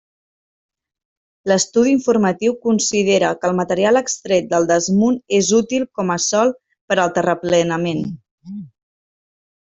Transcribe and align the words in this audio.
L'estudi 1.49 1.91
informatiu 1.95 2.55
considera 2.67 3.29
que 3.43 3.47
el 3.49 3.53
material 3.59 3.99
extret 4.01 4.47
del 4.53 4.65
desmunt 4.71 5.19
és 5.41 5.51
útil 5.57 5.85
com 5.99 6.13
a 6.15 6.17
sòl 6.29 6.55
per 6.93 6.97
al 7.03 7.13
terraplenament. 7.19 8.01